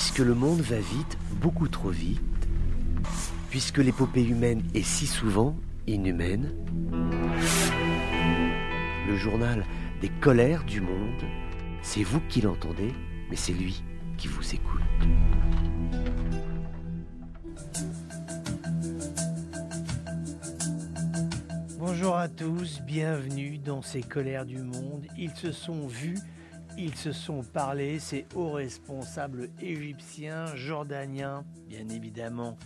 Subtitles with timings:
[0.00, 2.20] Puisque le monde va vite, beaucoup trop vite,
[3.50, 5.56] puisque l'épopée humaine est si souvent
[5.88, 6.54] inhumaine,
[9.08, 9.66] le journal
[10.00, 11.24] des colères du monde,
[11.82, 12.92] c'est vous qui l'entendez,
[13.28, 13.82] mais c'est lui
[14.18, 14.80] qui vous écoute.
[21.76, 25.06] Bonjour à tous, bienvenue dans ces colères du monde.
[25.18, 26.18] Ils se sont vus,
[26.78, 32.56] ils se sont parlé, ces hauts responsables égyptiens, jordaniens, bien évidemment,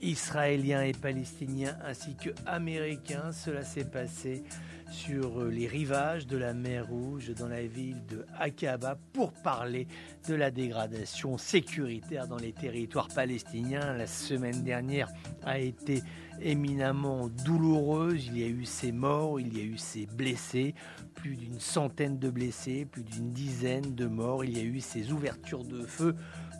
[0.00, 3.30] israéliens et palestiniens, ainsi que américains.
[3.32, 4.42] Cela s'est passé
[4.90, 9.86] sur les rivages de la mer Rouge dans la ville de Aqaba pour parler
[10.28, 13.94] de la dégradation sécuritaire dans les territoires palestiniens.
[13.96, 15.08] La semaine dernière
[15.44, 16.02] a été
[16.40, 18.26] éminemment douloureuse.
[18.26, 20.74] Il y a eu ces morts, il y a eu ces blessés,
[21.14, 24.44] plus d'une centaine de blessés, plus d'une dizaine de morts.
[24.44, 26.14] Il y a eu ces ouvertures de feu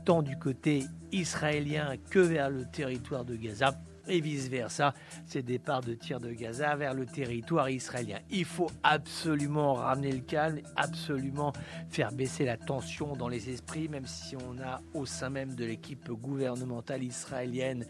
[0.04, 4.94] tant du côté israélien que vers le territoire de Gaza et vice-versa,
[5.26, 8.18] ces départs de tirs de Gaza vers le territoire israélien.
[8.30, 11.52] Il faut absolument ramener le calme, absolument
[11.88, 15.64] faire baisser la tension dans les esprits, même si on a au sein même de
[15.64, 17.86] l'équipe gouvernementale israélienne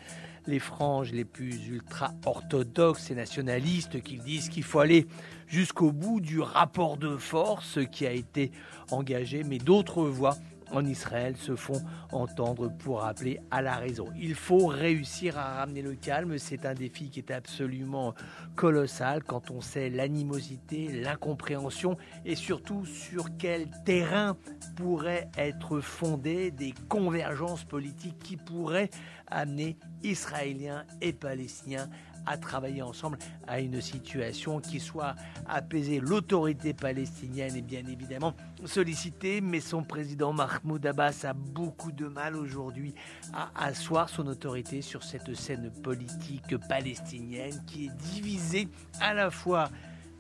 [0.49, 5.07] les franges les plus ultra-orthodoxes et nationalistes qui disent qu'il faut aller
[5.47, 8.51] jusqu'au bout du rapport de force qui a été
[8.91, 10.37] engagé, mais d'autres voix
[10.73, 11.81] en Israël se font
[12.13, 14.07] entendre pour appeler à la raison.
[14.19, 18.15] Il faut réussir à ramener le calme, c'est un défi qui est absolument
[18.57, 24.37] colossal quand on sait l'animosité, l'incompréhension et surtout sur quel terrain
[24.77, 28.91] pourraient être fondées des convergences politiques qui pourraient
[29.27, 31.89] amener Israéliens et Palestiniens
[32.29, 35.15] à travailler ensemble à une situation qui soit
[35.49, 35.99] apaisée.
[35.99, 38.35] L'autorité palestinienne est bien évidemment
[38.67, 42.95] sollicitée, mais son président Mahmoud Abbas a beaucoup de mal aujourd'hui
[43.33, 48.69] à asseoir son autorité sur cette scène politique palestinienne qui est divisée
[49.01, 49.71] à la fois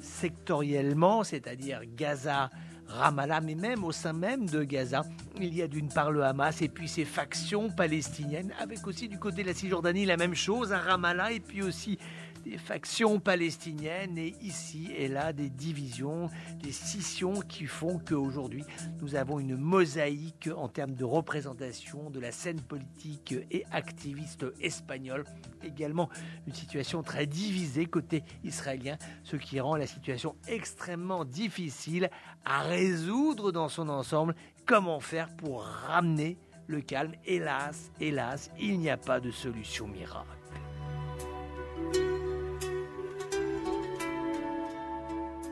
[0.00, 2.50] sectoriellement, c'est-à-dire Gaza,
[2.88, 5.04] Ramallah, mais même au sein même de Gaza,
[5.38, 9.18] il y a d'une part le Hamas et puis ces factions palestiniennes, avec aussi du
[9.18, 11.98] côté de la Cisjordanie la même chose à Ramallah et puis aussi
[12.44, 16.30] des factions palestiniennes et ici et là des divisions,
[16.62, 18.64] des scissions qui font qu'aujourd'hui
[19.00, 25.24] nous avons une mosaïque en termes de représentation de la scène politique et activiste espagnole.
[25.62, 26.08] Également
[26.46, 32.10] une situation très divisée côté israélien, ce qui rend la situation extrêmement difficile
[32.44, 34.34] à résoudre dans son ensemble.
[34.66, 37.12] Comment faire pour ramener le calme?
[37.24, 40.28] Hélas, hélas, il n'y a pas de solution miracle.